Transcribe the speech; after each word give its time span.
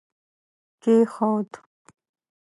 کښېښود 0.81 1.51